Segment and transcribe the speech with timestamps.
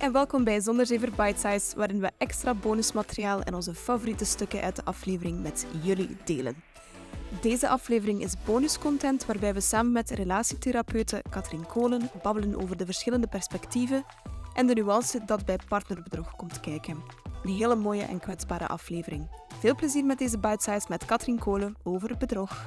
[0.00, 4.76] en welkom bij Zonderzever Bite Size, waarin we extra bonusmateriaal en onze favoriete stukken uit
[4.76, 6.54] de aflevering met jullie delen.
[7.40, 13.26] Deze aflevering is bonuscontent waarbij we samen met relatietherapeute Katrien Kolen babbelen over de verschillende
[13.26, 14.04] perspectieven
[14.54, 17.02] en de nuance dat bij partnerbedrog komt kijken.
[17.42, 19.28] Een hele mooie en kwetsbare aflevering.
[19.58, 22.66] Veel plezier met deze Bite Size met Katrien Kolen over bedrog.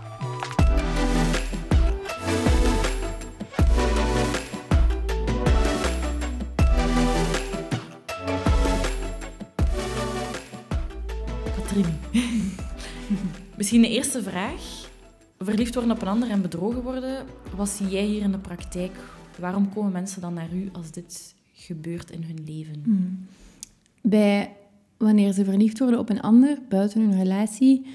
[13.57, 14.91] Misschien de eerste vraag.
[15.37, 17.25] Verliefd worden op een ander en bedrogen worden.
[17.55, 18.91] Wat zie jij hier in de praktijk?
[19.39, 22.81] Waarom komen mensen dan naar u als dit gebeurt in hun leven?
[22.83, 23.25] Hmm.
[24.01, 24.55] Bij
[24.97, 27.85] wanneer ze verliefd worden op een ander buiten hun relatie,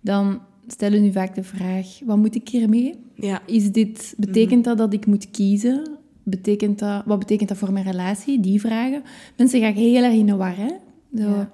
[0.00, 2.94] dan stellen nu vaak de vraag: wat moet ik hiermee?
[3.14, 3.42] Ja.
[3.46, 5.96] Is dit, betekent dat dat ik moet kiezen?
[6.22, 8.40] Betekent dat, wat betekent dat voor mijn relatie?
[8.40, 9.02] Die vragen.
[9.36, 10.56] Mensen gaan heel erg in de war.
[10.56, 10.68] Hè?
[11.16, 11.50] Zo, Ja.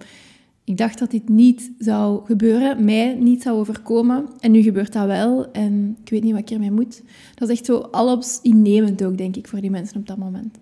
[0.64, 4.26] Ik dacht dat dit niet zou gebeuren, mij niet zou overkomen.
[4.40, 7.02] En nu gebeurt dat wel en ik weet niet wat ik ermee moet.
[7.34, 10.58] Dat is echt zo alles innemend ook, denk ik, voor die mensen op dat moment.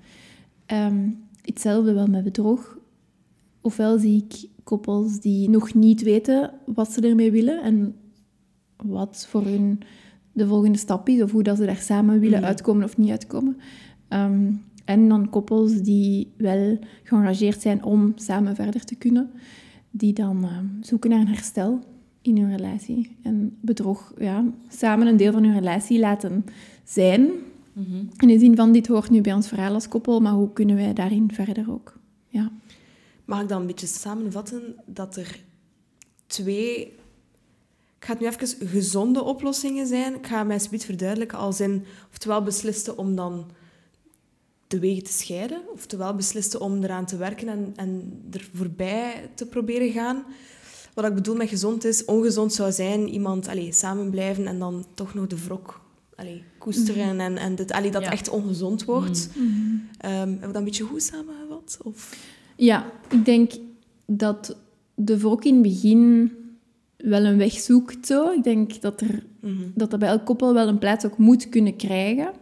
[0.67, 1.09] Ehm,
[1.43, 2.79] hetzelfde wel met bedrog.
[3.61, 7.95] Ofwel zie ik koppels die nog niet weten wat ze ermee willen en
[8.77, 9.81] wat voor hun
[10.33, 12.49] de volgende stap is, of hoe dat ze daar samen willen Mhm.
[12.49, 13.57] uitkomen of niet uitkomen.
[14.09, 14.51] Ehm,
[14.85, 19.31] en dan koppels die wel geëngageerd zijn om samen verder te kunnen,
[19.93, 21.81] die dan ehm, zoeken naar een herstel
[22.23, 23.17] in hun relatie.
[23.23, 26.45] En bedrog, ja, samen een deel van hun relatie laten
[26.85, 27.31] zijn.
[27.73, 28.05] Mhm.
[28.17, 30.77] In de zin van, dit hoort nu bij ons verhaal als koppel, maar hoe kunnen
[30.77, 31.99] wij daarin verder ook?
[32.29, 32.51] Ja.
[33.25, 35.41] Mag ik dan een beetje samenvatten dat er
[36.27, 36.77] twee...
[37.99, 40.15] Ik ga het nu even gezonde oplossingen zijn.
[40.15, 41.85] Ik ga mij subiet verduidelijken als in...
[42.11, 43.45] Oftewel besliste om dan
[44.73, 45.61] de wegen te scheiden.
[45.73, 50.25] Oftewel besliste om eraan te werken en, en er voorbij te proberen gaan.
[50.95, 54.85] Wat ik bedoel met gezond is, ongezond zou zijn iemand allee, samen blijven en dan
[54.95, 55.81] toch nog de wrok
[56.17, 58.11] allee, koesteren en, en dit, allee, dat Ja.
[58.11, 59.29] echt ongezond wordt.
[59.99, 61.79] Ehm, hebben we dat een beetje goed samengevat?
[61.83, 62.17] Of...
[62.57, 63.53] Ja, ik denk
[64.07, 64.57] dat
[64.95, 66.33] de wrok in het begin
[66.97, 68.07] wel een weg zoekt.
[68.07, 68.31] Zo.
[68.31, 69.63] Ik denk dat, er, Mhm.
[69.75, 72.33] dat dat bij elk koppel wel een plaats ook moet kunnen krijgen.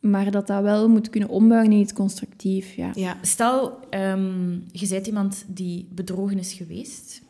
[0.00, 2.74] Maar dat dat wel moet kunnen ombouwen in iets constructief.
[2.74, 2.90] Ja.
[2.94, 3.16] Ja.
[3.22, 7.22] Stel, ehm, je bent iemand die bedrogen is geweest.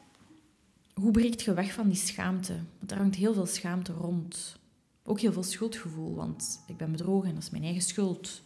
[0.94, 2.52] Hoe breekt je weg van die schaamte?
[2.78, 4.58] Want er hangt heel veel schaamte rond.
[5.04, 8.42] Ook heel veel schuldgevoel, want ik ben bedrogen en dat is mijn eigen schuld.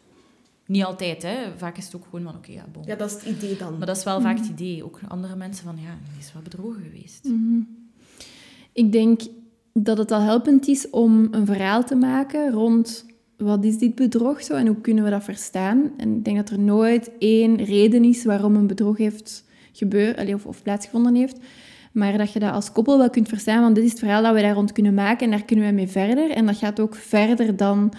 [0.66, 1.36] Niet altijd, hè.
[1.56, 2.82] Vaak is het ook gewoon van, oké, ja, bon.
[2.86, 3.78] ja, dat is het idee dan.
[3.78, 4.84] Maar dat is wel vaak het idee.
[4.84, 7.24] Ook andere mensen van, ja, hij is wel bedrogen geweest.
[7.24, 7.60] Mhm.
[8.72, 9.20] Ik denk
[9.72, 14.42] dat het al helpend is om een verhaal te maken rond wat is dit bedrog
[14.42, 15.92] zo en hoe kunnen we dat verstaan.
[15.96, 20.46] En ik denk dat er nooit één reden is waarom een bedrog heeft gebeurd of,
[20.46, 21.38] of plaatsgevonden heeft.
[21.92, 24.34] Maar dat je dat als koppel wel kunt verstaan, want dit is het verhaal dat
[24.34, 26.30] we daar rond kunnen maken en daar kunnen we mee verder.
[26.30, 27.92] En dat gaat ook verder dan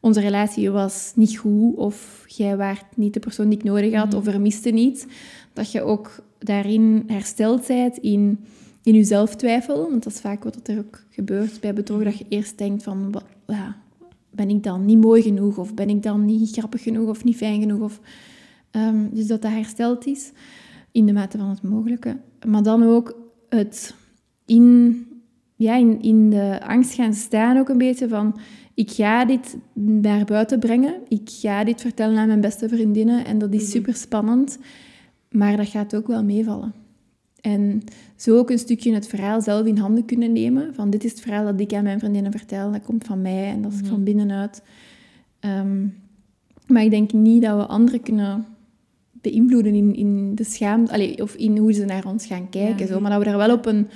[0.00, 4.06] onze relatie was niet goed of jij waart niet de persoon die ik nodig had
[4.08, 4.16] Mhm.
[4.16, 5.06] of er miste niets.
[5.52, 8.38] Dat je ook daarin hersteld bent in,
[8.82, 9.90] in je zelftwijfel.
[9.90, 13.22] Want dat is vaak wat er ook gebeurt bij bedrog, dat je eerst denkt van...
[13.46, 13.76] Ja,
[14.34, 15.58] ben ik dan niet mooi genoeg?
[15.58, 17.08] Of ben ik dan niet grappig genoeg?
[17.08, 17.80] Of niet fijn genoeg?
[17.80, 18.00] Of,
[18.70, 20.32] ehm, dus dat dat hersteld is,
[20.92, 22.16] in de mate van het mogelijke.
[22.46, 23.16] Maar dan ook
[23.48, 23.94] het
[24.46, 24.96] in,
[25.56, 28.38] ja, in, in de angst gaan staan ook een beetje van...
[28.74, 30.94] Ik ga dit naar buiten brengen.
[31.08, 33.24] Ik ga dit vertellen aan mijn beste vriendinnen.
[33.24, 33.70] En dat is Mhm.
[33.70, 34.58] super spannend.
[35.30, 36.72] Maar dat gaat ook wel meevallen.
[37.42, 37.82] En
[38.16, 40.74] zo ook een stukje het verhaal zelf in handen kunnen nemen.
[40.74, 42.72] Van dit is het verhaal dat ik aan mijn vriendinnen vertel.
[42.72, 43.88] Dat komt van mij en dat is Mhm.
[43.88, 44.62] van binnenuit.
[45.40, 45.86] Ehm,
[46.66, 48.44] maar ik denk niet dat we anderen kunnen
[49.12, 50.92] beïnvloeden in, in de schaamte.
[50.92, 52.86] allee, of in hoe ze naar ons gaan kijken.
[52.86, 52.92] Ja.
[52.92, 53.00] Zo.
[53.00, 53.88] Maar dat we daar wel op een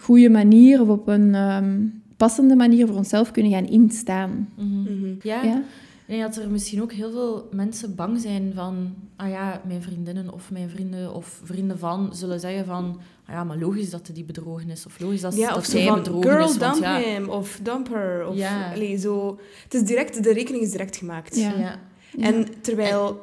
[0.00, 1.78] goede manier of op een ehm,
[2.16, 4.48] passende manier voor onszelf kunnen gaan instaan.
[4.56, 4.80] Mhm.
[4.80, 5.14] Mhm.
[5.22, 5.62] Ja, Ja?
[6.10, 8.94] Ik denk dat er misschien ook heel veel mensen bang zijn van...
[9.16, 13.00] Ah ja, mijn vriendinnen of mijn vrienden of vrienden van zullen zeggen van...
[13.26, 14.86] Ah ja, maar logisch dat die bedrogen is.
[14.86, 16.56] Of logisch dat, Ja, dat zij van, bedrogen girl, is.
[16.56, 18.26] Want dump ja, him, of dump her.
[18.26, 18.72] Of, Ja.
[18.72, 19.38] allee, zo.
[19.64, 21.36] Het is direct, de rekening is direct gemaakt.
[21.36, 21.54] Ja.
[21.58, 21.78] ja.
[22.18, 23.20] En terwijl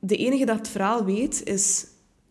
[0.00, 1.86] de enige dat het verhaal weet, is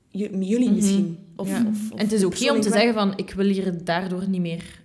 [0.09, 0.75] ju- jullie Mhm.
[0.75, 1.17] misschien.
[1.35, 1.59] Of, Ja.
[1.69, 3.13] of, of en het is oké persoon om te zeggen van...
[3.15, 4.81] Ik wil hier daardoor niet meer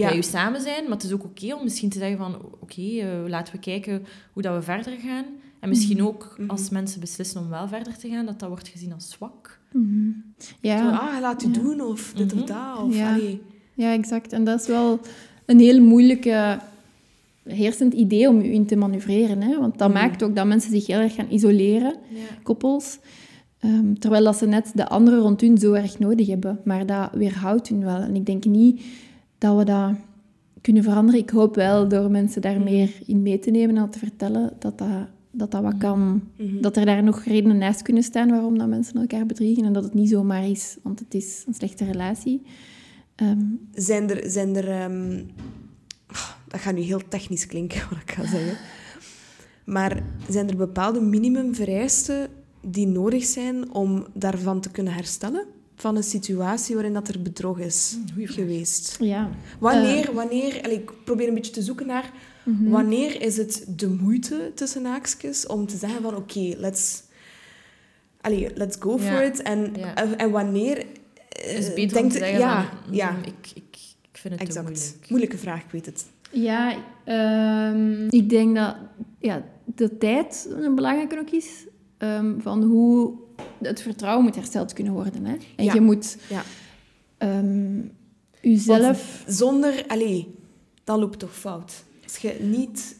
[0.00, 0.08] Ja.
[0.08, 0.82] bij u samen zijn.
[0.82, 2.34] Maar het is ook oké om misschien te zeggen van...
[2.60, 4.02] Oké, eh, laten we kijken
[4.32, 5.24] hoe dat we verder gaan.
[5.60, 6.50] En misschien ook Mhm.
[6.50, 9.60] als mensen beslissen om wel verder te gaan, dat dat wordt gezien als zwak.
[9.72, 10.08] Mhm.
[10.60, 10.78] Ja.
[10.78, 11.52] Zo, ah, laat u Ja.
[11.52, 12.42] doen, of dit Mhm.
[12.42, 12.82] of dat.
[12.82, 13.12] Of, Ja.
[13.14, 13.42] allee.
[13.74, 14.32] Ja, exact.
[14.32, 15.00] En dat is wel
[15.46, 16.58] een heel moeilijke
[17.44, 19.42] heersend idee om je in te manoeuvreren.
[19.42, 19.58] Hè?
[19.58, 19.98] Want dat Mhm.
[19.98, 22.20] maakt ook dat mensen zich heel erg gaan isoleren, Ja.
[22.42, 22.98] koppels.
[23.58, 26.60] Ehm, terwijl dat ze net de anderen rond hun zo erg nodig hebben.
[26.64, 27.96] Maar dat weerhoudt hun wel.
[28.00, 28.82] En ik denk niet
[29.44, 29.94] dat we dat
[30.60, 31.20] kunnen veranderen.
[31.20, 32.64] Ik hoop wel door mensen daar Mhm.
[32.64, 34.88] meer in mee te nemen en te vertellen dat dat,
[35.30, 36.22] dat, dat wat kan.
[36.36, 36.60] Mhm.
[36.60, 39.64] Dat er daar nog redenen naast kunnen staan waarom dat mensen elkaar bedriegen.
[39.64, 42.42] En dat het niet zomaar is, want het is een slechte relatie.
[43.14, 43.40] Ehm,
[43.72, 44.30] Zijn er...
[44.30, 45.20] Zijn er ehm,
[46.10, 48.56] oh, dat gaat nu heel technisch klinken, wat ik ga zeggen.
[49.64, 52.28] Maar zijn er bepaalde minimumvereisten
[52.66, 55.44] die nodig zijn om daarvan te kunnen herstellen?
[55.76, 58.36] Van een situatie waarin dat er bedrog is Goeie vraag.
[58.46, 58.96] geweest.
[59.00, 59.30] ja.
[59.58, 60.60] Wanneer, wanneer...
[60.62, 62.10] allee, ik probeer een beetje te zoeken naar...
[62.44, 62.68] Mhm.
[62.70, 66.16] Wanneer is het de moeite, tussen haakjes, om te zeggen van...
[66.16, 67.02] Oké, let's...
[68.20, 69.22] Allee, let's go for Ja.
[69.22, 69.42] it.
[69.42, 69.94] En, Ja.
[69.94, 70.78] en, en wanneer...
[70.78, 70.84] eh,
[71.54, 73.64] Het is beter om te zeggen ja, van, ja, mm, ik, ik,
[74.12, 74.66] ik vind het te exact.
[74.68, 75.08] moeilijk.
[75.10, 76.04] Moeilijke vraag, ik weet het.
[76.30, 78.76] Ja, ehm, ik denk dat
[79.18, 81.66] ja, de tijd een belangrijke ook is.
[81.98, 83.12] ehm, van hoe
[83.62, 85.24] het vertrouwen moet hersteld kunnen worden.
[85.24, 85.36] Hè?
[85.56, 85.74] En Ja.
[85.74, 86.42] je moet Ja.
[87.18, 87.80] ehm
[88.40, 89.24] jezelf...
[89.26, 89.84] Zonder...
[89.86, 90.34] Allee,
[90.84, 91.84] dan loopt toch fout.
[92.02, 92.96] Als je niet...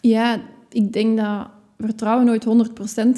[0.00, 0.40] Ja,
[0.70, 1.48] ik denk dat
[1.78, 2.46] vertrouwen nooit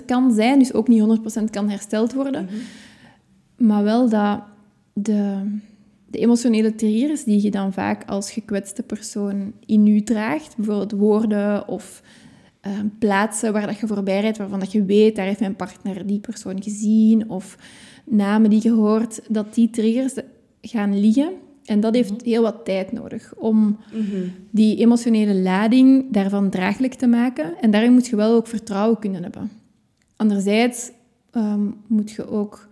[0.03, 0.59] 100% kan zijn.
[0.59, 2.49] Dus ook niet 100% kan hersteld worden.
[3.57, 4.43] Maar wel dat
[4.93, 5.51] de,
[6.07, 11.69] de emotionele triggers die je dan vaak als gekwetste persoon in je draagt, bijvoorbeeld woorden
[11.69, 12.03] of
[12.61, 16.07] eh, plaatsen waar dat je voorbij rijdt, waarvan dat je weet, daar heeft mijn partner
[16.07, 17.57] die persoon gezien, of
[18.05, 20.15] namen die je hoort, dat die triggers
[20.61, 21.31] gaan liggen.
[21.65, 24.27] En dat heeft heel wat tijd nodig om Mhm.
[24.51, 27.55] die emotionele lading daarvan draaglijk te maken.
[27.61, 29.51] En daarin moet je wel ook vertrouwen kunnen hebben.
[30.17, 30.91] Anderzijds
[31.31, 32.69] ehm, moet je ook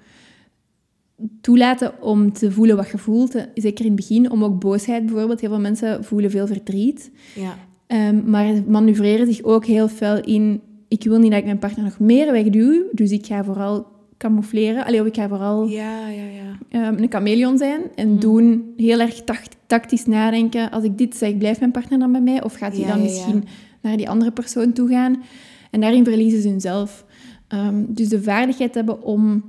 [1.40, 3.34] toelaten om te voelen wat je voelt.
[3.34, 5.40] Eh, Zeker in het begin, om ook boosheid bijvoorbeeld.
[5.40, 7.10] Heel veel mensen voelen veel verdriet.
[7.34, 7.58] Ja.
[7.88, 10.60] Ehm, maar manoeuvreren zich ook heel fel in...
[10.88, 13.86] Ik wil niet dat ik mijn partner nog meer wegduw, dus ik ga vooral
[14.18, 14.84] camoufleren.
[14.84, 16.58] Allee, ik ga vooral Ja, ja, ja.
[16.68, 20.70] ehm, een chameleon zijn en doen heel erg tact- tactisch nadenken.
[20.70, 22.42] Als ik dit zeg, blijft mijn partner dan bij mij?
[22.44, 23.44] Of gaat hij dan misschien
[23.82, 25.22] naar die andere persoon toe gaan?
[25.70, 27.04] En daarin verliezen ze hunzelf.
[27.48, 29.44] Ehm, dus de vaardigheid hebben om,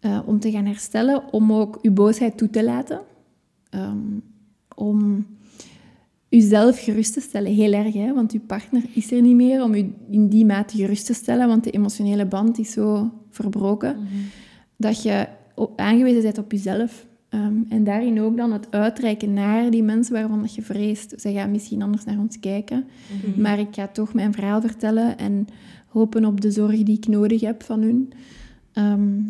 [0.00, 3.00] eh, om te gaan herstellen, om ook uw boosheid toe te laten.
[4.74, 5.26] Om
[6.30, 8.14] uzelf gerust te stellen, heel erg, hè?
[8.14, 11.48] want uw partner is er niet meer om u in die mate gerust te stellen,
[11.48, 13.96] want de emotionele band is zo verbroken
[14.76, 17.06] dat je op, aangewezen bent op jezelf.
[17.28, 21.14] Ehm, en daarin ook dan het uitreiken naar die mensen waarvan dat je vreest.
[21.16, 22.84] Zij gaan misschien anders naar ons kijken,
[23.24, 23.40] Mhm.
[23.40, 25.46] maar ik ga toch mijn verhaal vertellen en
[25.88, 28.12] hopen op de zorg die ik nodig heb van hun.
[28.72, 29.20] Ehm,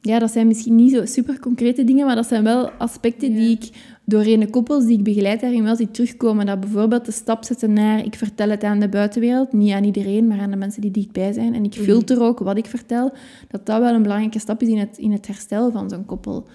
[0.00, 3.50] ja, dat zijn misschien niet zo super concrete dingen, maar dat zijn wel aspecten die
[3.50, 3.68] ik
[4.10, 6.46] doorheen de koppels die ik begeleid daarin wel zie terugkomen.
[6.46, 10.26] Dat bijvoorbeeld de stap zetten naar ik vertel het aan de buitenwereld, niet aan iedereen,
[10.26, 11.54] maar aan de mensen die dichtbij zijn.
[11.54, 11.84] En ik Mhm.
[11.84, 13.12] filter ook wat ik vertel,
[13.48, 16.46] dat dat wel een belangrijke stap is in het, in het herstel van zo'n koppel.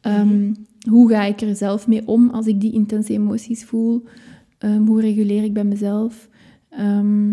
[0.00, 0.52] Ehm,
[0.90, 4.02] Hoe ga ik er zelf mee om als ik die intense emoties voel?
[4.58, 6.28] Ehm, hoe reguleer ik bij mezelf?
[6.70, 7.30] Ehm,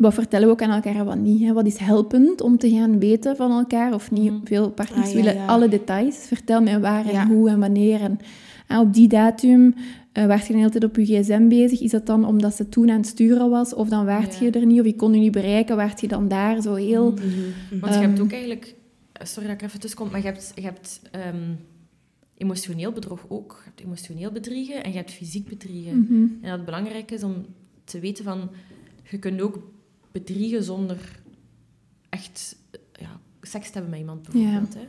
[0.00, 1.40] wat vertellen we ook aan elkaar en wat niet?
[1.42, 1.52] Hè?
[1.52, 4.32] Wat is helpend om te gaan weten van elkaar of niet?
[4.32, 4.44] Mhm.
[4.46, 5.46] Veel partners Ah, ja, willen ja.
[5.46, 6.16] alle details.
[6.16, 7.26] Vertel mij waar en Ja.
[7.26, 8.00] hoe en wanneer.
[8.00, 8.18] En
[8.66, 9.74] ah, op die datum
[10.18, 11.80] uh, waart je de hele tijd op je gsm bezig.
[11.80, 13.74] Is dat dan omdat ze toen aan het sturen was?
[13.74, 14.44] Of dan waart Ja.
[14.46, 14.80] je er niet?
[14.80, 15.76] Of je kon je niet bereiken?
[15.76, 16.62] Waart je dan daar?
[16.62, 17.10] Zo heel...
[17.10, 17.26] Mhm.
[17.26, 17.80] Mhm.
[17.80, 18.22] Want je hebt Ehm.
[18.22, 18.74] ook eigenlijk...
[19.22, 21.52] Sorry dat ik er even tussenkom, maar je hebt, je hebt ehm,
[22.36, 23.60] emotioneel bedrog ook.
[23.64, 25.98] Je hebt emotioneel bedriegen en je hebt fysiek bedriegen.
[25.98, 26.12] Mhm.
[26.22, 27.34] En dat het belangrijk is om
[27.84, 28.50] te weten van...
[29.10, 29.58] Je kunt ook
[30.12, 30.96] bedriegen zonder
[32.08, 32.56] echt
[33.00, 34.74] ja, seks te hebben met iemand, bijvoorbeeld.
[34.74, 34.80] Hè?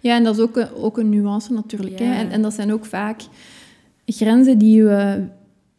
[0.00, 1.98] Ja, en dat is ook een, ook een nuance natuurlijk.
[1.98, 2.04] Ja.
[2.04, 2.12] Hè?
[2.14, 3.20] En, en dat zijn ook vaak
[4.06, 5.24] grenzen die we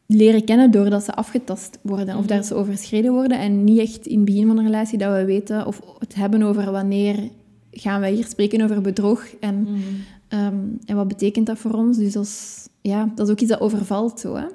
[0.05, 2.33] leren kennen doordat ze afgetast worden of Mhm.
[2.35, 3.39] dat ze overschreden worden.
[3.39, 6.43] En niet echt in het begin van een relatie dat we weten of het hebben
[6.43, 7.29] over wanneer
[7.71, 9.79] gaan wij hier spreken over bedrog en, Mhm.
[10.27, 11.97] ehm, en wat betekent dat voor ons.
[11.97, 14.35] Dus dat is, ja, dat is ook iets dat overvalt zo.
[14.35, 14.45] Hè?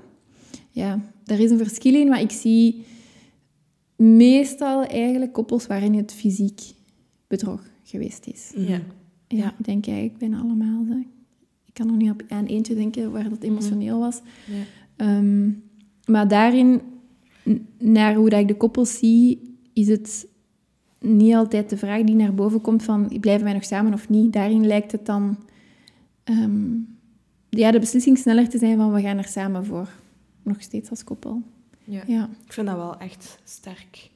[0.71, 2.85] Ja, daar is een verschil in, maar ik zie
[4.03, 6.61] meestal eigenlijk koppels waarin het fysiek
[7.27, 8.53] bedrog geweest is.
[8.55, 8.71] Mhm.
[8.71, 8.81] Ja.
[9.29, 10.85] Ja, ik denk eigenlijk bijna allemaal.
[10.89, 10.97] Zeg.
[11.65, 14.21] Ik kan nog niet op aan eentje denken waar dat emotioneel was.
[14.47, 14.63] Ja.
[14.97, 15.51] Ehm,
[16.05, 16.81] maar daarin,
[17.79, 20.27] naar hoe dat ik de koppels zie, is het
[20.99, 24.33] niet altijd de vraag die naar boven komt van blijven wij nog samen of niet.
[24.33, 25.37] Daarin lijkt het dan
[26.25, 26.75] ehm,
[27.49, 29.89] ja, de beslissing sneller te zijn van we gaan er samen voor.
[30.43, 31.43] Nog steeds als koppel.
[31.85, 32.03] Ja.
[32.07, 32.29] Ja.
[32.47, 34.11] Ik vind dat wel echt sterk.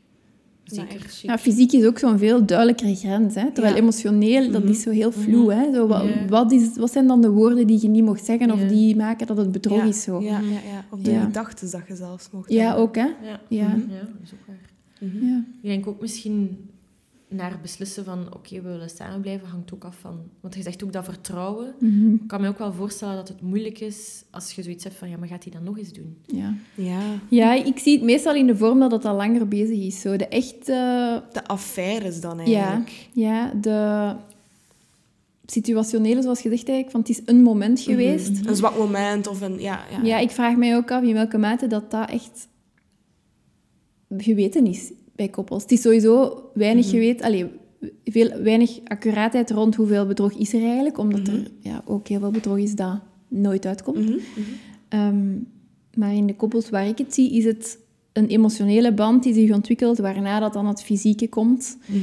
[0.65, 1.19] Zeker.
[1.23, 3.35] Ja, fysiek is ook zo'n veel duidelijkere grens.
[3.35, 3.51] Hè?
[3.53, 3.81] Terwijl Ja.
[3.81, 4.73] emotioneel, dat Mhm.
[4.73, 5.53] is zo heel vloe.
[5.53, 5.73] Hè?
[5.75, 8.61] Zo, wat, wat, is, wat zijn dan de woorden die je niet mocht zeggen of
[8.61, 9.85] die maken dat het bedrog ja.
[9.85, 10.03] is?
[10.03, 10.21] Zo.
[10.21, 10.85] Ja, ja, ja.
[10.91, 11.25] Of de Ja.
[11.25, 12.83] gedachten dat je zelfs mocht Ja, hebben.
[12.83, 13.03] ook hè?
[13.05, 13.41] Ja.
[13.49, 13.69] Ja.
[13.69, 13.91] Mhm.
[13.93, 14.61] ja, dat is ook waar.
[15.01, 15.27] Mhm.
[15.27, 15.37] Ja.
[15.63, 16.57] Ik denk ook misschien
[17.29, 20.21] naar beslissen van oké, we willen samen blijven, hangt ook af van...
[20.41, 21.75] Want je zegt ook dat vertrouwen.
[21.79, 22.15] Mhm.
[22.15, 25.09] Ik kan me ook wel voorstellen dat het moeilijk is als je zoiets hebt van
[25.09, 26.17] ja, maar gaat hij dat nog eens doen?
[26.27, 26.55] Ja.
[26.75, 27.01] Ja.
[27.29, 30.01] ja, ik zie het meestal in de vorm dat het al langer bezig is.
[30.01, 31.23] Zo, de echte...
[31.33, 33.09] De affaires dan Ja, eigenlijk.
[33.13, 34.13] ja, de
[35.47, 38.31] situationele, zoals gezegd eigenlijk, van het is een moment geweest.
[38.33, 38.49] Mhm.
[38.49, 39.61] Een zwak moment of een...
[39.61, 40.03] Ja, ja.
[40.03, 42.49] Ja, ik vraag mij ook af in welke mate dat dat echt
[44.17, 45.63] geweten is bij koppels.
[45.63, 46.95] Het is sowieso weinig Mhm.
[46.95, 47.47] geweten, allee,
[48.05, 51.31] veel, weinig accuraatheid rond hoeveel bedrog is er eigenlijk, omdat Mhm.
[51.37, 53.99] er ja, ook heel veel bedrog is dat nooit uitkomt.
[54.09, 54.19] Mhm.
[54.89, 55.35] Ehm,
[55.95, 57.79] maar in de koppels waar ik het zie, is het
[58.13, 61.79] een emotionele band die zich ontwikkelt, waarna dat dan het fysieke komt.
[61.87, 62.01] Mhm.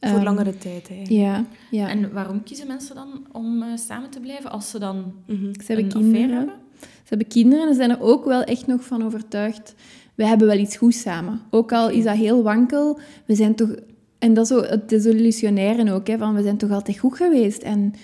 [0.00, 1.08] Voor Ehm, langere tijd, eigenlijk.
[1.10, 1.88] Ja, ja.
[1.88, 5.12] En waarom kiezen mensen dan om eh, samen te blijven als ze dan.
[5.26, 5.94] Ze hebben een kinderen.
[6.04, 6.54] affaire hebben?
[6.80, 9.74] Ze hebben kinderen en zijn er ook wel echt nog van overtuigd.
[10.14, 11.40] We hebben wel iets goeds samen.
[11.50, 13.74] Ook al is dat heel wankel, we zijn toch...
[14.18, 17.62] En dat is zo het desillusionaire ook, hè, van we zijn toch altijd goed geweest.
[17.62, 17.94] En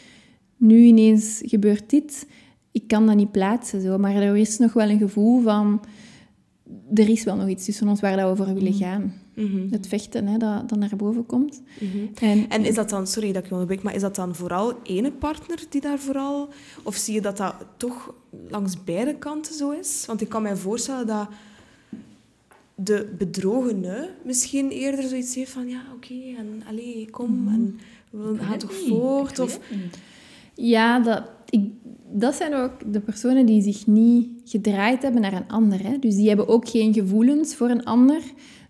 [0.56, 2.26] nu ineens gebeurt dit.
[2.72, 3.98] Ik kan dat niet plaatsen, zo.
[3.98, 5.80] maar er is nog wel een gevoel van...
[6.94, 9.14] Er is wel nog iets tussen ons waar we voor willen gaan.
[9.34, 9.70] Mhm.
[9.70, 11.62] Het vechten, hè, dat, dat naar boven komt.
[11.80, 12.24] Mhm.
[12.24, 14.74] En, En is dat dan, sorry dat ik je onderbreek, maar is dat dan vooral
[14.82, 16.48] ene partner die daar vooral...
[16.82, 18.14] Of zie je dat dat toch
[18.48, 20.04] langs beide kanten zo is?
[20.06, 21.28] Want ik kan mij voorstellen dat
[22.84, 25.68] de bedrogene misschien eerder zoiets heeft van...
[25.68, 27.78] Ja, oké, en allee, kom, en
[28.10, 29.38] we gaan toch voort?
[29.38, 29.60] Of...
[30.54, 31.70] Ja, dat, ik,
[32.12, 35.82] dat zijn ook de personen die zich niet gedraaid hebben naar een ander.
[35.82, 35.98] Hè.
[35.98, 38.22] Dus die hebben ook geen gevoelens voor een ander.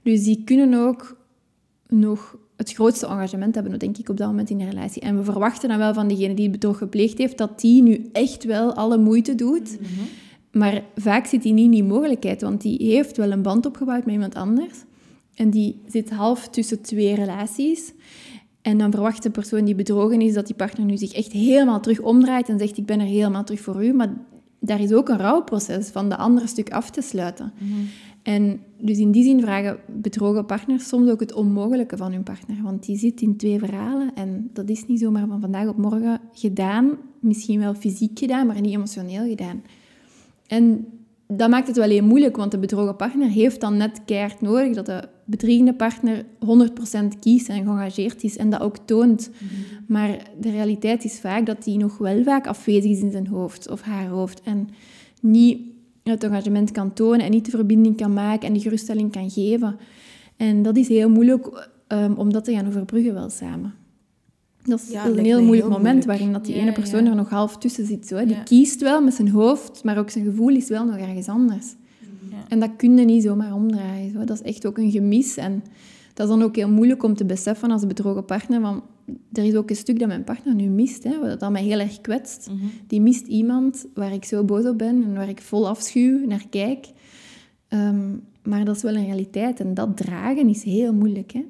[0.02, 1.16] Dus die kunnen ook
[1.88, 5.02] nog het grootste engagement hebben, denk ik, op dat moment in de relatie.
[5.02, 8.08] En we verwachten dan wel van degene die het bedrog gepleegd heeft, dat die nu
[8.12, 9.78] echt wel alle moeite doet.
[10.52, 14.04] Maar vaak zit die niet in die mogelijkheid, want die heeft wel een band opgebouwd
[14.04, 14.84] met iemand anders.
[15.34, 17.92] En die zit half tussen twee relaties.
[18.62, 21.80] En dan verwacht de persoon die bedrogen is dat die partner nu zich echt helemaal
[21.80, 23.92] terug omdraait en zegt ik ben er helemaal terug voor u.
[23.92, 24.14] Maar
[24.60, 27.52] daar is ook een rouwproces van de andere stuk af te sluiten.
[28.22, 32.62] En dus in die zin vragen bedrogen partners soms ook het onmogelijke van hun partner.
[32.62, 36.20] Want die zit in twee verhalen en dat is niet zomaar van vandaag op morgen
[36.32, 36.90] gedaan.
[37.20, 39.62] Misschien wel fysiek gedaan, maar niet emotioneel gedaan.
[40.50, 40.86] En
[41.26, 44.74] dat maakt het wel heel moeilijk, want de bedrogen partner heeft dan net keihard nodig
[44.74, 49.30] dat de bedriegende partner 100% kiest en geëngageerd is en dat ook toont.
[49.86, 53.70] Maar de realiteit is vaak dat die nog wel vaak afwezig is in zijn hoofd
[53.70, 54.68] of haar hoofd en
[55.20, 55.60] niet
[56.02, 59.76] het engagement kan tonen en niet de verbinding kan maken en de geruststelling kan geven.
[60.36, 63.74] En dat is heel moeilijk um, om dat te gaan overbruggen wel samen.
[64.64, 66.04] Dat is Ja, een heel moeilijk heel moment moeilijk.
[66.06, 67.10] waarin dat die Ja, ene persoon ja.
[67.10, 68.06] er nog half tussen zit.
[68.06, 68.26] Zo, hè.
[68.26, 68.42] Die Ja.
[68.42, 71.66] kiest wel met zijn hoofd, maar ook zijn gevoel is wel nog ergens anders.
[72.30, 72.36] Ja.
[72.48, 74.12] En dat kun je niet zomaar omdraaien.
[74.12, 74.24] Zo.
[74.24, 75.36] Dat is echt ook een gemis.
[75.36, 75.62] En
[76.14, 78.60] dat is dan ook heel moeilijk om te beseffen als bedrogen partner.
[78.60, 78.82] Van,
[79.32, 82.00] er is ook een stuk dat mijn partner nu mist, hè, dat mij heel erg
[82.00, 82.48] kwetst.
[82.50, 82.66] Mhm.
[82.86, 86.44] Die mist iemand waar ik zo boos op ben en waar ik vol afschuw naar
[86.50, 86.86] kijk.
[87.68, 88.08] Ehm,
[88.42, 89.60] maar dat is wel een realiteit.
[89.60, 91.32] En dat dragen is heel moeilijk.
[91.32, 91.44] Hè?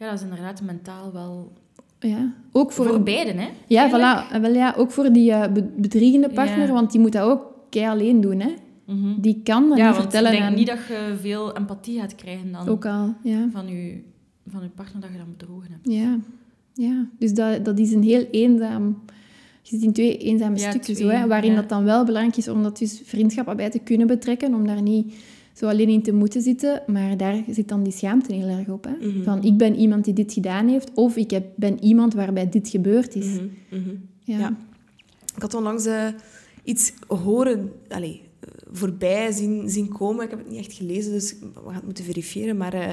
[0.00, 0.06] Ja.
[0.06, 1.52] Ja, dat is inderdaad mentaal wel...
[1.98, 2.32] Ja.
[2.52, 3.48] Ook voor, Voor, beiden, hè?
[3.66, 4.28] ja, eigenlijk.
[4.28, 4.32] voilà.
[4.32, 6.72] En wel, ja, ook voor die be- bedriegende partner, Ja.
[6.72, 8.40] want die moet dat ook kei alleen doen.
[8.40, 8.54] Hè?
[8.86, 9.20] Mhm.
[9.20, 12.52] Die kan dat Ja, niet vertellen ik denk niet dat je veel empathie gaat krijgen
[12.52, 13.48] dan Ook al, ja.
[13.52, 14.00] van, je,
[14.48, 15.92] van je partner dat je dan bedrogen hebt.
[15.92, 16.18] Ja,
[16.74, 17.06] ja.
[17.18, 19.02] dus dat, dat is een heel eenzaam...
[19.62, 21.56] Je zit in twee eenzame Ja, stukken, twee, zo, hè, waarin ja.
[21.56, 24.82] dat dan wel belangrijk is om dat dus vriendschappen bij te kunnen betrekken, om daar
[24.82, 25.14] niet
[25.60, 26.82] zo alleen in te moeten zitten.
[26.86, 28.84] Maar daar zit dan die schaamte heel erg op.
[28.84, 29.06] Hè?
[29.06, 29.22] Mhm.
[29.22, 32.68] Van, ik ben iemand die dit gedaan heeft, of ik heb, ben iemand waarbij dit
[32.68, 33.26] gebeurd is.
[33.26, 33.94] Mhm, mhm.
[34.24, 34.38] Ja.
[34.38, 34.56] Ja.
[35.36, 36.06] Ik had onlangs eh,
[36.64, 38.20] iets horen, allez, eh,
[38.72, 40.24] voorbij zien, zien komen.
[40.24, 42.56] Ik heb het niet echt gelezen, dus we gaan het moeten verifiëren.
[42.56, 42.90] Maar eh,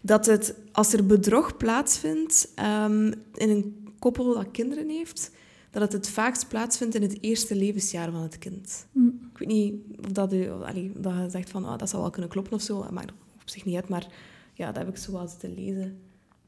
[0.00, 5.30] dat het, als er bedrog plaatsvindt ehm, in een koppel dat kinderen heeft,
[5.80, 8.86] dat het het vaakst plaatsvindt in het eerste levensjaar van het kind.
[8.92, 9.06] Hm.
[9.06, 12.02] Ik weet niet of dat, u, allee, of dat je zegt van ah, dat zou
[12.02, 12.82] wel kunnen kloppen of zo.
[12.82, 14.06] Dat maakt op zich niet uit, maar
[14.54, 15.98] ja, dat heb ik zo wel zitten lezen.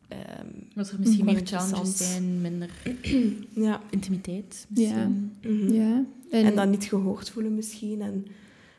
[0.09, 2.71] Ehm, Dat er misschien meer challenges zijn, minder
[3.67, 3.81] ja.
[3.91, 4.67] intimiteit.
[4.75, 5.07] Ja.
[5.09, 5.33] misschien.
[5.43, 5.73] Mhm.
[5.73, 6.05] ja.
[6.31, 8.01] En, dan niet gehoord voelen misschien.
[8.03, 8.27] En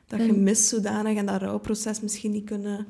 [0.07, 2.85] dat je En- mist zodanig en dat rouwproces misschien niet kunnen...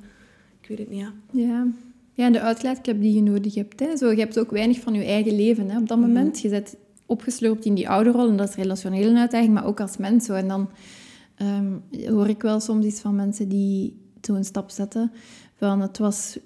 [0.61, 1.13] Ik weet het niet, ja.
[1.31, 1.67] Ja.
[2.13, 3.79] ja, en de uitlaatklep die je nodig hebt.
[3.79, 3.97] Hè.
[3.97, 6.07] Zo, je hebt ook weinig van je eigen leven hè, op dat Mhm.
[6.07, 6.39] moment.
[6.39, 6.75] Je bent
[7.09, 10.25] opgesloopt in die ouderrol en dat is relationeel een uitdaging, maar ook als mens.
[10.25, 10.33] Zo.
[10.33, 10.69] En dan
[11.35, 11.73] ehm,
[12.09, 15.11] hoor ik wel soms iets van mensen die zo'n stap zetten
[15.55, 16.37] Van het was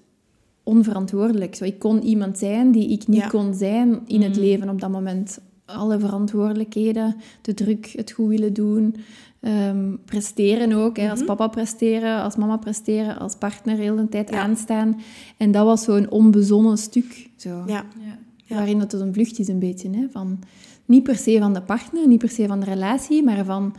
[0.64, 1.56] onverantwoordelijk.
[1.56, 3.28] Zo, ik kon iemand zijn die ik niet Ja.
[3.28, 4.40] kon zijn in het Mhm.
[4.40, 5.40] leven op dat moment.
[5.66, 8.96] Alle verantwoordelijkheden, de druk, het goed willen doen,
[9.40, 10.98] ehm, presteren ook.
[10.98, 11.28] Hè, als Mhm.
[11.28, 14.42] papa presteren, als mama presteren, als partner heel de tijd Ja.
[14.42, 15.00] aanstaan.
[15.38, 17.30] En dat was zo'n onbezonnen stuk.
[17.38, 17.86] Zo Ja.
[18.00, 18.18] Ja.
[18.44, 18.56] Ja.
[18.56, 19.90] waarin het dus een vlucht is een beetje.
[19.90, 20.08] Hè?
[20.12, 20.40] Van,
[20.86, 23.76] niet per se van de partner, niet per se van de relatie, maar van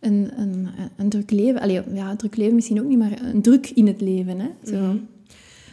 [0.00, 1.60] een, een, een druk leven.
[1.60, 4.38] Allee, ja, een druk leven misschien ook niet, maar een druk in het leven.
[4.40, 4.50] Hè?
[4.64, 4.76] Zo.
[4.76, 4.96] Mhm.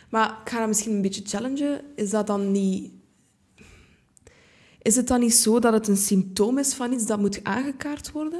[0.10, 1.82] Maar ik ga dat misschien een beetje challengen.
[1.96, 2.92] Is dat dan niet...
[4.82, 8.12] Is het dan niet zo dat het een symptoom is van iets dat moet aangekaart
[8.12, 8.40] worden?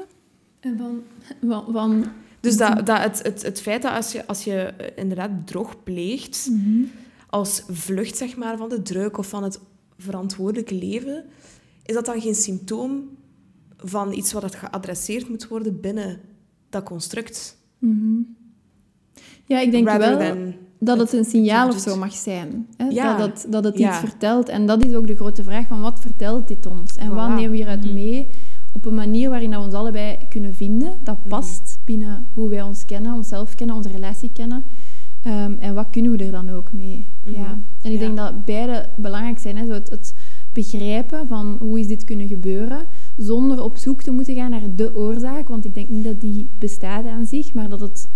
[0.60, 1.02] En van,
[1.50, 2.06] van, van
[2.40, 6.48] Dus dat, dat het, het, het feit dat als je, als je inderdaad bedrog pleegt,
[6.52, 6.84] Mhm.
[7.30, 9.60] als vlucht zeg maar, van de druk of van het
[10.02, 11.24] verantwoordelijke leven,
[11.86, 13.10] is dat dan geen symptoom
[13.78, 16.20] van iets wat geadresseerd moet worden binnen
[16.70, 17.58] dat construct?
[17.78, 18.18] Mhm.
[19.46, 22.68] Ja, ik denk Rather wel dat het een signaal of zo mag zijn.
[22.78, 22.86] Hè?
[22.86, 23.18] Ja.
[23.18, 23.90] Dat het, dat het Ja.
[23.90, 24.50] iets vertelt.
[24.50, 26.96] En dat is ook de grote vraag van wat vertelt dit ons?
[26.96, 27.94] En wat nemen we hieruit Mhm.
[27.94, 28.30] mee
[28.74, 31.00] op een manier waarin we ons allebei kunnen vinden.
[31.04, 31.28] Dat Mhm.
[31.30, 34.64] past binnen hoe wij ons kennen, onszelf kennen, onze relatie kennen.
[35.22, 37.10] Ehm, en wat kunnen we er dan ook mee?
[37.24, 37.34] Mhm.
[37.36, 37.60] ja.
[37.82, 38.06] En ik Ja.
[38.06, 39.58] denk dat beide belangrijk zijn.
[39.58, 39.66] Hè?
[39.66, 40.16] Zo het, het
[40.54, 42.86] begrijpen van hoe is dit kunnen gebeuren,
[43.18, 45.48] zonder op zoek te moeten gaan naar de oorzaak.
[45.48, 48.10] Want ik denk niet dat die bestaat aan zich, maar dat het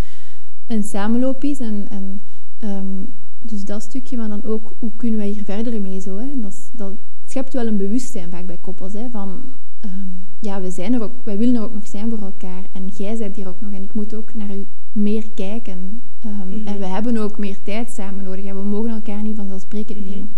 [0.68, 1.60] een samenloop is.
[1.60, 2.22] En, en,
[2.60, 3.04] ehm,
[3.42, 6.18] dus dat stukje, maar dan ook hoe kunnen wij hier verder mee zo.
[6.18, 6.32] Hè?
[6.32, 6.94] En dat, dat
[7.26, 8.94] schept wel een bewustzijn vaak bij koppels.
[8.94, 9.10] Hè?
[9.10, 9.42] Van
[9.86, 10.08] ehm,
[10.40, 12.64] ja, we zijn er ook, wij willen er ook nog zijn voor elkaar.
[12.72, 16.02] En jij bent hier ook nog en ik moet ook naar u meer kijken.
[16.22, 16.68] Ehm, Mhm.
[16.68, 18.46] En we hebben ook meer tijd samen nodig.
[18.46, 20.10] En we mogen elkaar niet vanzelfsprekend Mhm.
[20.10, 20.32] nemen.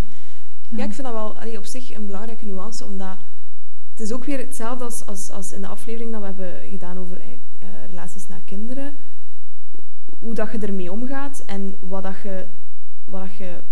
[0.70, 3.18] Ja, ik vind dat wel allee, op zich een belangrijke nuance, omdat
[3.92, 6.98] het is ook weer hetzelfde als, als, als in de aflevering dat we hebben gedaan
[6.98, 7.28] over eh,
[7.90, 8.96] relaties naar kinderen.
[10.20, 12.48] Hoe dat je ermee omgaat en wat dat je,
[13.06, 13.64] wat dat je,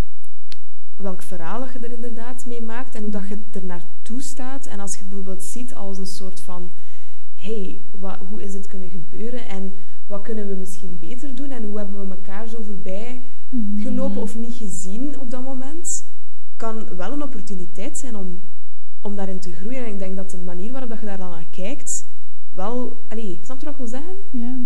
[0.98, 4.66] welk verhaal je er inderdaad mee maakt en hoe dat je er naartoe staat.
[4.66, 6.72] En als je het bijvoorbeeld ziet als een soort van,
[7.34, 9.74] hey, wat, hoe is het kunnen gebeuren en
[10.08, 13.22] wat kunnen we misschien beter doen en hoe hebben we elkaar zo voorbij
[13.76, 16.06] gelopen of niet gezien op dat moment,
[16.58, 18.42] kan wel een opportuniteit zijn om,
[19.02, 19.86] om daarin te groeien.
[19.86, 22.06] En ik denk dat de manier waarop dat je daar dan naar kijkt,
[22.54, 23.04] wel...
[23.08, 24.16] Allee, snap je wat ik wil zeggen?
[24.32, 24.58] Ja.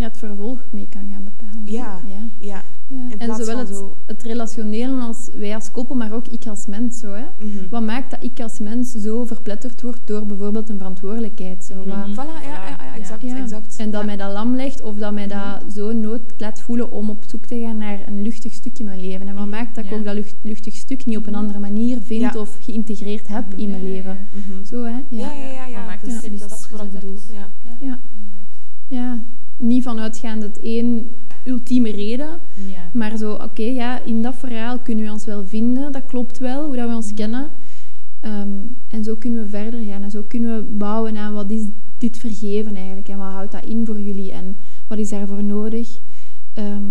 [0.00, 1.62] Ja, het vervolg mee kan gaan bepalen.
[1.64, 2.00] Ja.
[2.08, 2.18] ja.
[2.38, 2.62] Ja.
[2.86, 2.96] ja.
[3.10, 6.66] In En zowel het, zo- het relationele als wij als koppel, maar ook ik als
[6.66, 6.98] mens.
[6.98, 7.24] Zo, hè?
[7.38, 7.68] Mhm.
[7.70, 11.64] Wat maakt dat ik als mens zo verpletterd word door bijvoorbeeld een verantwoordelijkheid?
[11.64, 12.10] Zo, wat- Mhm.
[12.12, 13.36] Voilà, ja, ja, ja, exact, Ja.
[13.36, 13.76] exact.
[13.78, 14.06] En dat ja.
[14.06, 17.46] mij dat lam legt of dat mij dat zo nood laat voelen om op zoek
[17.46, 19.28] te gaan naar een luchtig stuk in mijn leven.
[19.28, 22.00] En wat maakt dat ik ook dat lucht- luchtig stuk niet op een andere manier
[22.02, 22.40] vind Ja.
[22.40, 24.02] of geïntegreerd heb in mijn Ja, ja, ja.
[24.02, 24.26] leven.
[24.32, 24.64] Mhm.
[24.64, 24.90] Zo, hè?
[25.08, 25.66] Ja, ja, ja.
[25.66, 27.18] ja, Wat maakt dat, dat is, dat wat bedoel.
[27.32, 27.50] hebt?
[27.80, 27.98] Ja.
[28.88, 29.24] Ja.
[29.60, 31.10] Niet vanuitgaand dat één
[31.44, 32.90] ultieme reden, Ja.
[32.92, 36.66] maar zo, oké, ja, in dat verhaal kunnen we ons wel vinden, dat klopt wel,
[36.66, 37.14] hoe dat we ons Mhm.
[37.14, 37.50] kennen.
[38.20, 41.66] Ehm, en zo kunnen we verder gaan en zo kunnen we bouwen aan wat is
[41.98, 44.56] dit vergeven eigenlijk en wat houdt dat in voor jullie en
[44.88, 45.98] wat is daarvoor nodig.
[46.54, 46.84] Ehm,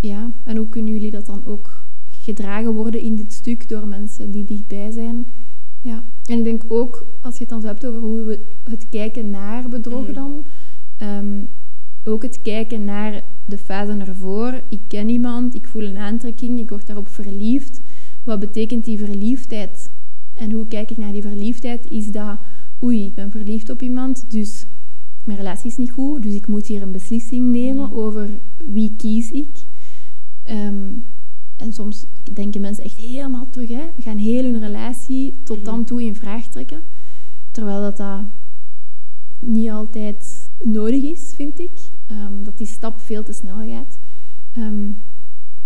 [0.00, 4.30] ja, en hoe kunnen jullie dat dan ook gedragen worden in dit stuk door mensen
[4.30, 5.26] die dichtbij zijn.
[5.82, 6.04] Ja.
[6.24, 9.30] En ik denk ook, als je het dan zo hebt over hoe we het kijken
[9.30, 10.12] naar bedrog Mhm.
[10.12, 10.44] dan,
[10.96, 11.44] ehm,
[12.08, 14.60] ook het kijken naar de fase ervoor.
[14.68, 17.80] Ik ken iemand, ik voel een aantrekking, ik word daarop verliefd.
[18.24, 19.90] Wat betekent die verliefdheid?
[20.34, 21.90] En hoe kijk ik naar die verliefdheid?
[21.90, 22.38] Is dat,
[22.82, 24.64] oei, ik ben verliefd op iemand, dus
[25.24, 27.94] mijn relatie is niet goed, dus ik moet hier een beslissing nemen Mhm.
[27.94, 29.56] over wie kies ik.
[30.42, 30.92] Ehm,
[31.56, 35.84] en soms denken mensen echt helemaal terug, hè, gaan heel hun relatie tot dan Mhm.
[35.86, 36.82] toe in vraag trekken.
[37.50, 38.20] Terwijl dat, dat
[39.40, 41.78] niet altijd nodig is, vind ik.
[42.08, 43.98] Ehm, dat die stap veel te snel gaat.
[44.52, 44.90] Ehm,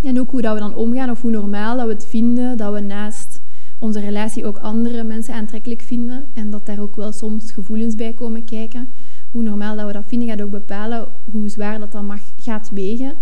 [0.03, 2.73] en ook hoe dat we dan omgaan, of hoe normaal dat we het vinden, dat
[2.73, 3.41] we naast
[3.79, 6.25] onze relatie ook andere mensen aantrekkelijk vinden.
[6.35, 8.89] En dat daar ook wel soms gevoelens bij komen kijken.
[9.31, 12.71] Hoe normaal dat we dat vinden, gaat ook bepalen hoe zwaar dat dan mag, gaat
[12.71, 13.15] wegen.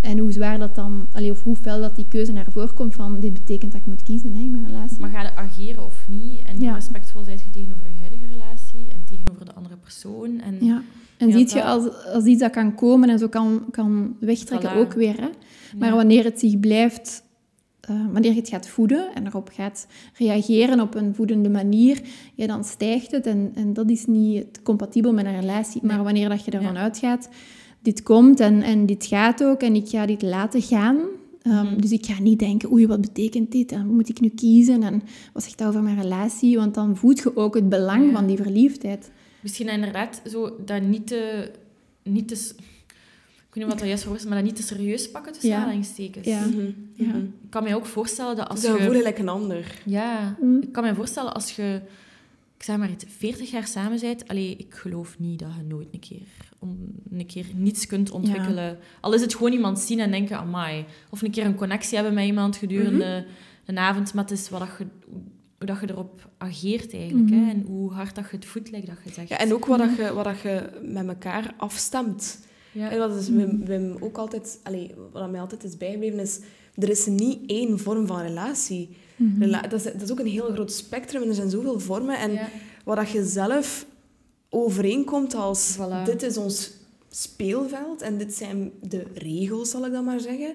[0.00, 2.94] En hoe zwaar dat dan, allee, of hoe fel dat die keuze naar voren komt
[2.94, 5.00] van dit betekent dat ik moet kiezen hè, in mijn relatie.
[5.00, 6.42] Maar ga je ageren of niet?
[6.46, 6.74] En hoe Ja.
[6.74, 10.40] respectvol zijn je tegenover je huidige relatie en tegenover de andere persoon?
[10.40, 10.82] En Ja.
[11.16, 14.70] En Ja, ziet je als, als iets dat kan komen en zo kan, kan wegtrekken
[14.70, 14.76] Voilà.
[14.78, 15.20] ook weer.
[15.20, 15.28] Hè?
[15.78, 15.94] Maar Ja.
[15.94, 17.22] wanneer het zich blijft,
[17.80, 19.86] eh, wanneer je het gaat voeden en erop gaat
[20.18, 22.00] reageren op een voedende manier,
[22.34, 23.26] ja, dan stijgt het.
[23.26, 25.80] En, en dat is niet compatibel met een relatie.
[25.84, 26.04] Maar Nee.
[26.04, 27.28] wanneer dat je ervan uitgaat,
[27.82, 30.98] dit komt en, en dit gaat ook en ik ga dit laten gaan.
[31.42, 31.80] Ehm, Mhm.
[31.80, 33.72] Dus ik ga niet denken, oei, wat betekent dit?
[33.72, 34.82] En hoe moet ik nu kiezen?
[34.82, 35.02] En
[35.32, 36.56] wat zegt dat over mijn relatie?
[36.56, 38.12] Want dan voed je ook het belang Ja.
[38.12, 39.10] van die verliefdheid.
[39.40, 41.50] Misschien inderdaad zo dat niet te,
[42.02, 45.10] niet te, Ik weet niet wat dat juist voor is, maar dat niet te serieus
[45.10, 45.56] pakken tussen Ja.
[45.56, 46.26] aanhalingstekens.
[46.26, 46.46] Ja.
[46.46, 47.06] Mhm, Ja.
[47.06, 47.16] mhm.
[47.18, 48.96] Ik kan mij ook voorstellen dat als Ze voelen je...
[48.96, 49.78] gelijk een ander.
[49.84, 50.60] Ja, Mm.
[50.62, 51.80] ik kan mij voorstellen als je,
[52.56, 54.28] ik zeg maar iets, 40 jaar samen bent.
[54.28, 56.26] Allee, ik geloof niet dat je nooit een keer,
[57.10, 58.78] een keer niets kunt ontwikkelen.
[59.00, 60.84] Al is het gewoon iemand zien en denken, amai.
[61.10, 63.24] Of een keer een connectie hebben met iemand gedurende
[63.66, 64.14] een avond.
[64.14, 64.86] Maar het is wat dat je,
[65.58, 67.30] hoe dat je erop ageert eigenlijk.
[67.30, 67.42] Mhm.
[67.44, 67.50] Hè?
[67.50, 69.28] En hoe hard dat je het voet lijkt dat je zegt.
[69.28, 72.40] Ja, en ook wat, dat je, wat dat je met elkaar afstemt.
[72.72, 72.90] Ja.
[72.90, 76.40] En wat is Wim, Wim ook altijd, allee, wat mij altijd is bijgebleven, is
[76.74, 78.96] er is niet één vorm van relatie.
[79.16, 79.42] Mhm.
[79.42, 82.18] Rela- dat, is, dat is ook een heel groot spectrum en er zijn zoveel vormen.
[82.18, 82.48] En Ja.
[82.84, 83.86] wat dat je zelf
[84.54, 86.04] overeenkomt als Voilà.
[86.04, 86.70] dit is ons
[87.10, 90.54] speelveld en dit zijn de regels, zal ik dan maar zeggen.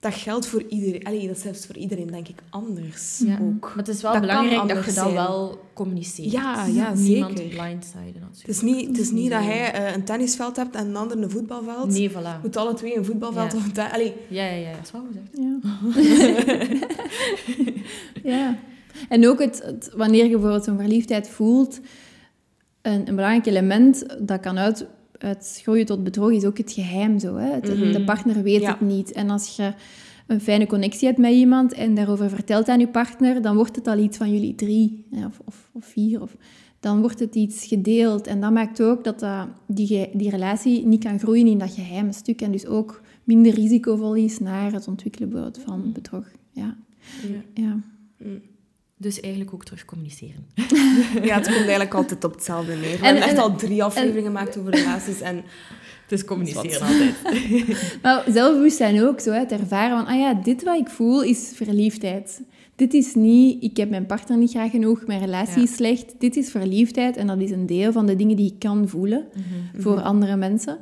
[0.00, 1.04] Dat geldt voor iedereen.
[1.04, 3.38] Allee, dat is zelfs voor iedereen, denk ik, anders Ja.
[3.42, 3.62] ook.
[3.66, 6.30] Maar het is wel Dat belangrijk dat je dat wel communiceert.
[6.32, 7.56] Ja, ja, Niemand zeker.
[7.56, 8.36] blindsiden natuurlijk.
[8.36, 11.22] Het is niet, het is niet dat hij eh, een tennisveld hebt en een ander
[11.22, 11.86] een voetbalveld.
[11.90, 12.14] Nee, voilà.
[12.14, 13.58] Je moet alle twee een voetbalveld Ja.
[13.58, 15.28] of een ten- Allee, Ja, ja, ja, dat is wel gezegd.
[15.32, 15.58] Ja.
[18.36, 18.58] ja.
[19.08, 21.80] En ook het, het- wanneer je bijvoorbeeld zo'n verliefdheid voelt,
[22.86, 24.86] een, een belangrijk element dat kan uit,
[25.18, 27.18] uitgroeien tot bedrog is ook het geheim.
[27.18, 27.50] Zo, hè?
[27.54, 27.92] Het- Mhm.
[27.92, 28.70] De partner weet Ja.
[28.70, 29.12] het niet.
[29.12, 29.72] En als je
[30.26, 33.86] een fijne connectie hebt met iemand en daarover vertelt aan je partner, dan wordt het
[33.86, 36.22] al iets van jullie drie hè, of, of, of vier.
[36.22, 36.36] Of,
[36.80, 38.26] dan wordt het iets gedeeld.
[38.26, 39.26] En dat maakt ook dat,
[39.66, 42.42] die, die relatie niet kan groeien in dat geheime stuk.
[42.42, 46.30] En dus ook minder risicovol is naar het ontwikkelen van bedrog.
[46.52, 46.76] Ja.
[47.54, 47.62] Ja.
[47.62, 47.76] Ja.
[48.98, 50.46] Dus eigenlijk ook terug communiceren.
[51.22, 52.80] Ja, het komt eigenlijk altijd op hetzelfde neer.
[52.80, 55.20] We En- hebben echt en- al drie afleveringen gemaakt over relaties.
[55.20, 55.42] En
[56.08, 57.14] Dus communiceren altijd.
[58.02, 61.52] Maar zelfbewustzijn ook, zo, hè, het ervaren van, ah ja, dit wat ik voel is
[61.54, 62.42] verliefdheid.
[62.76, 65.62] Dit is niet, ik heb mijn partner niet graag genoeg, mijn relatie Ja.
[65.62, 66.14] is slecht.
[66.18, 69.24] Dit is verliefdheid en dat is een deel van de dingen die ik kan voelen
[69.76, 70.78] voor andere mensen.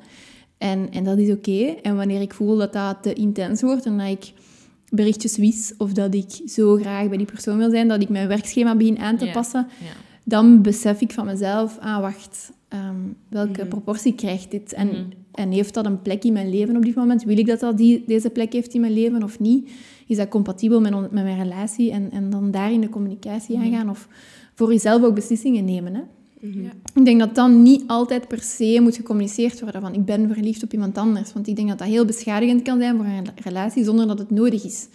[0.58, 1.64] En, en dat is oké.
[1.82, 4.32] En wanneer ik voel dat dat te intens wordt en dat ik
[4.94, 8.28] berichtjes wis of dat ik zo graag bij die persoon wil zijn, dat ik mijn
[8.28, 9.86] werkschema begin aan te passen, Ja.
[10.24, 12.96] dan besef ik van mezelf, ah wacht, ehm,
[13.28, 13.68] welke Mhm.
[13.68, 14.72] proportie krijgt dit?
[14.72, 15.02] En, Mhm.
[15.32, 17.24] en heeft dat een plek in mijn leven op dit moment?
[17.24, 19.70] Wil ik dat dat die, deze plek heeft in mijn leven of niet?
[20.06, 21.90] Is dat compatibel met, met mijn relatie?
[21.90, 23.64] En, en dan daarin de communicatie Mhm.
[23.66, 24.08] aangaan of
[24.54, 25.94] voor jezelf ook beslissingen nemen.
[25.94, 26.00] Hè?
[26.44, 26.62] Mhm.
[26.62, 26.70] Ja.
[26.94, 30.62] Ik denk dat dan niet altijd per se moet gecommuniceerd worden van ik ben verliefd
[30.62, 31.32] op iemand anders.
[31.32, 34.30] Want ik denk dat dat heel beschadigend kan zijn voor een relatie zonder dat het
[34.30, 34.88] nodig is.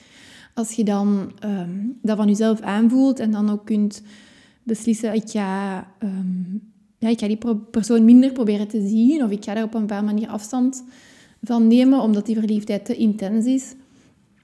[0.54, 1.70] Als je dan ehm,
[2.02, 4.02] dat van jezelf aanvoelt en dan ook kunt
[4.64, 6.58] beslissen, ik ga, ehm,
[6.98, 9.74] ja, ik ga die pro- persoon minder proberen te zien of ik ga daar op
[9.74, 10.84] een bepaalde manier afstand
[11.42, 13.76] van nemen omdat die verliefdheid te intens is.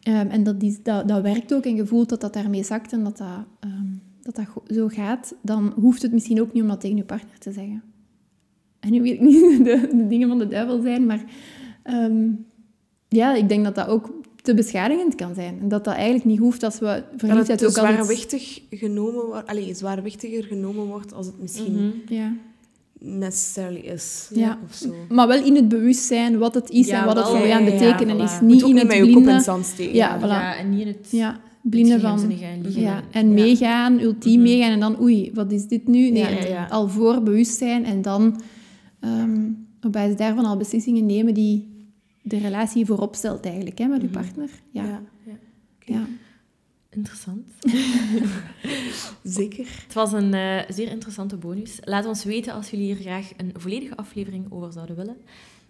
[0.02, 2.92] Ehm, en dat, die, dat, dat werkt ook en je voelt dat dat daarmee zakt
[2.92, 3.94] en dat dat, ehm,
[4.26, 7.40] dat, dat zo gaat, dan hoeft het misschien ook niet om dat tegen je partner
[7.40, 7.84] te zeggen.
[8.80, 11.24] En nu wil ik niet de, de dingen van de duivel zijn, maar
[11.84, 12.28] ehm,
[13.08, 15.60] ja, ik denk dat dat ook te beschadigend kan zijn.
[15.62, 17.96] En dat dat eigenlijk niet hoeft als we Dat het verliefdheid ook al iets...
[17.96, 22.04] zwaarwichtig genomen wordt, allee, zwaarwichtiger genomen wordt als het misschien.
[22.08, 22.34] Ja.
[23.00, 24.30] necessarily is.
[24.34, 24.60] Ja.
[24.70, 24.94] Of zo.
[25.10, 27.64] Maar wel in het bewustzijn wat het is Ja, en wat het voor je ja,
[27.64, 28.32] betekenen is.
[28.32, 29.34] Je Je moet Niet ook in niet het met je kop in blinde...
[29.34, 29.96] het zand steken.
[29.96, 30.22] Ja, voilà.
[30.22, 31.08] Ja, en niet in het...
[31.70, 32.32] Blinde van...
[32.70, 33.34] Ja, en Ja.
[33.34, 34.44] meegaan, ultiem Mhm.
[34.44, 36.10] meegaan en dan oei, wat is dit nu?
[36.10, 36.66] Nee, Ja, ja, ja.
[36.66, 38.42] al voor bewustzijn en dan
[39.00, 39.50] ehm,
[39.82, 41.74] op basis daarvan al beslissingen nemen die
[42.22, 44.16] de relatie voorop stelt eigenlijk, hè, met je Mhm.
[44.16, 44.50] partner.
[44.72, 45.02] Ja,
[45.86, 46.08] ja.
[46.90, 47.48] Interessant.
[49.24, 49.66] Zeker.
[49.84, 51.78] Het was een eh, zeer interessante bonus.
[51.84, 55.16] Laat ons weten als jullie hier graag een volledige aflevering over zouden willen.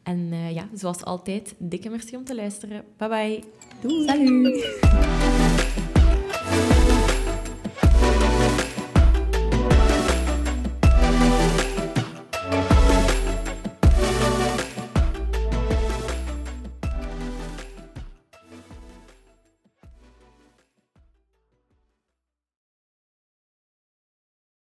[0.03, 2.83] En eh, ja, zoals altijd, dikke merci om te luisteren.
[2.97, 3.43] Bye bye.
[3.81, 4.05] Doei.
[4.07, 4.65] Salut.